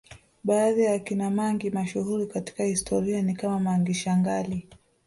[0.45, 4.67] Baadhi ya akina mangi mashuhuri katika historia ni kama Mangi Shangali